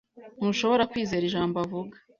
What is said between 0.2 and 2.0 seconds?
Ntushobora kwizera ijambo avuga.